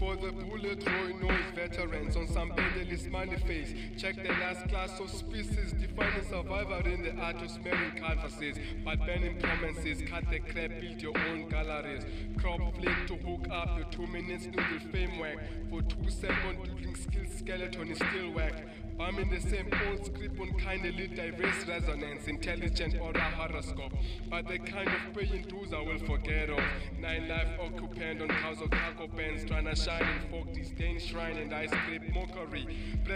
[0.00, 3.74] For the bullet Roy noise veterans on some Bentley smiley face.
[3.98, 8.56] Check the last class of species, defining survivor in the art of smearing canvases.
[8.82, 12.06] But banning promises, cut the crap, build your own galleries.
[12.38, 15.38] Crop flick to hook up your two minutes noodle fame work.
[15.68, 18.54] For two second doodling skill skeleton is still work.
[18.98, 23.92] I'm in the same old script on kindly diverse resonance, intelligent or a horoscope.
[24.28, 26.60] But the kind of paying dues I will forget of.
[26.98, 31.36] Nine life occupant on cows of cargo bands, trying to shine in folk disdain shrine
[31.36, 32.66] and I scrape mockery.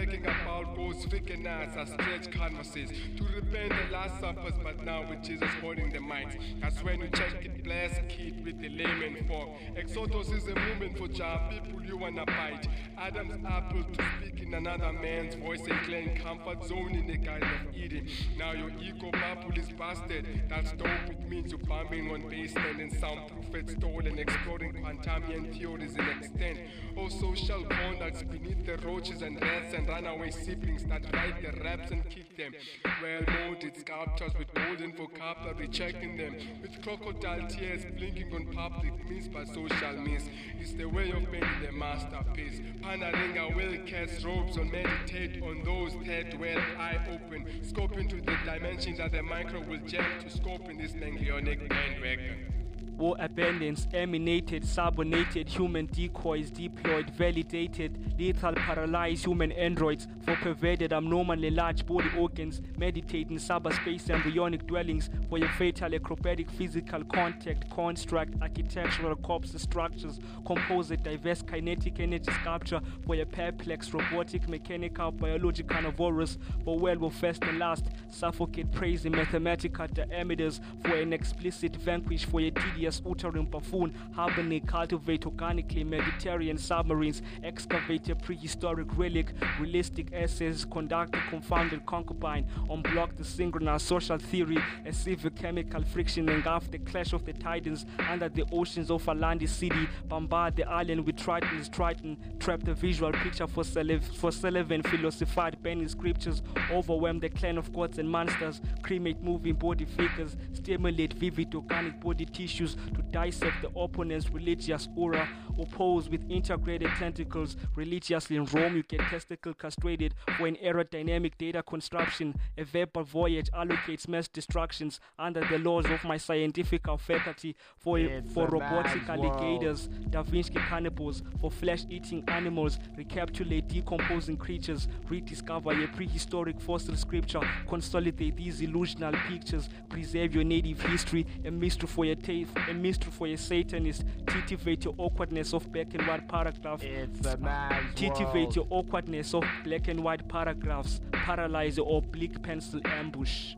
[0.05, 2.91] Breaking about goals, freaking nights, I stretch canvases.
[3.17, 6.39] To repent the last suppers, but now with Jesus holding the mic.
[6.61, 9.49] That's when you check it, bless kid with the Layman Fog.
[9.77, 12.69] Exodus is a movement for job, people you wanna bite.
[12.99, 17.49] Adam's apple to speak in another man's voice and claim comfort zone in the Garden
[17.67, 18.07] of Eden.
[18.37, 20.43] Now your ego bubble is busted.
[20.51, 25.95] That's dope, it means you're bombing on baseline and soundproof it stolen, exploring quantumian theories
[25.95, 26.59] in extent.
[26.97, 31.93] All social conducts beneath the roaches and rats and runaway siblings that write the raps
[31.93, 32.53] and kick them.
[33.01, 36.35] Well molded sculptures with golden vocabulary checking them.
[36.61, 40.25] With crocodile tears blinking on public means by social means.
[40.59, 42.61] It's the way of making the masterpiece.
[42.83, 47.47] Panaringa will cast robes on meditate on those that well eye open.
[47.63, 52.64] Scope into the dimensions that the micro will jam to scope in this ganglionic bandwagon.
[52.97, 60.07] War abundance, emanated, subornated, human decoys deployed, validated, lethal, paralyzed human androids.
[60.25, 65.11] For perverted, abnormally large body organs, meditating cyberspace embryonic dwellings.
[65.29, 72.81] For your fatal acrobatic physical contact, construct, architectural corpse structures, composite, diverse kinetic energy sculpture.
[73.05, 79.05] For your perplex robotic, mechanical, biological carnivorous, for well will first and last, suffocate, praise
[79.05, 80.61] in mathematical diameters.
[80.85, 82.53] For an explicit vanquish for your
[82.85, 91.17] tedious uterine buffoon, hibernate, cultivate organically, Mediterranean submarines, excavate a prehistoric relic, realistic essays, conduct
[91.17, 97.13] a confounded concubine, unblock the synchronous social theory, a civic chemical friction, engulf the clash
[97.15, 101.69] of the titans under the oceans of a Alandi City, bombard the island with Triton's
[101.69, 106.43] Triton, trap the visual picture for, Sulliv- for Sulliven, philosophied penny scriptures,
[106.73, 112.25] overwhelm the clan of gods and monsters, cremate moving body figures, stimulate vivid organic body
[112.25, 117.57] tissues to dissect the opponent's religious aura, oppose with integrated tentacles.
[117.77, 122.35] Religiously in Rome, you get testicle castrated for an aerodynamic data construction.
[122.59, 128.33] A verbal voyage allocates mass destructions under the laws of my scientific faculty for, It's
[128.33, 135.87] for robotic alligators, Da Vinci cannibals, for flesh eating animals, recapitulate decomposing creatures, rediscover a
[135.89, 142.15] prehistoric fossil scripture, consolidate these illusional pictures, preserve your native history, a mystery for your
[142.17, 146.83] taste, a mystery for your satanist, titivate your awkwardness of black and white paragraphs.
[146.83, 148.57] It's a man's Titivate world.
[148.57, 153.55] your awkwardness of black and white paragraphs, paralyze your oblique pencil ambush.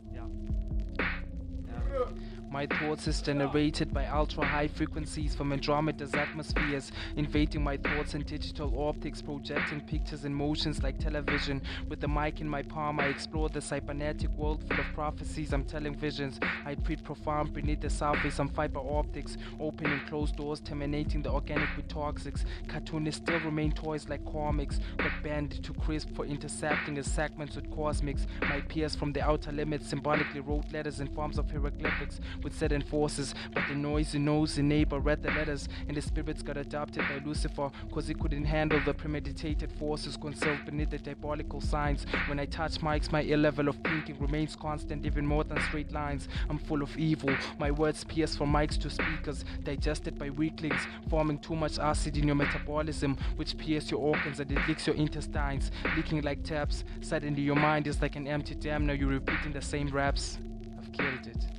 [2.57, 8.23] My thoughts is generated by ultra high frequencies from Andromeda's atmospheres, invading my thoughts in
[8.23, 11.61] digital optics, projecting pictures and motions like television.
[11.87, 15.53] With the mic in my palm, I explore the cybernetic world full of prophecies.
[15.53, 16.39] I'm telling visions.
[16.65, 18.39] I breathe profound beneath the surface.
[18.39, 22.43] I'm fiber optics, opening closed doors, terminating the organic with toxics.
[22.67, 27.69] Cartoonists still remain toys like comics, but banned to crisp for intercepting the segments with
[27.69, 28.25] cosmics.
[28.41, 32.81] My peers from the outer limits symbolically wrote letters in forms of hieroglyphics with certain
[32.81, 37.21] forces, but the noisy nosy neighbor read the letters, and the spirits got adopted by
[37.25, 42.05] Lucifer, cause he couldn't handle the premeditated forces concealed beneath the diabolical signs.
[42.27, 45.91] When I touch mics, my ear level of thinking remains constant, even more than straight
[45.91, 46.29] lines.
[46.49, 47.35] I'm full of evil.
[47.59, 52.27] My words pierce from mics to speakers, digested by weaklings, forming too much acid in
[52.27, 56.85] your metabolism, which pierce your organs and it leaks your intestines, leaking like taps.
[57.01, 58.85] Suddenly, your mind is like an empty dam.
[58.85, 60.37] Now you're repeating the same raps.
[60.79, 61.56] I've killed it.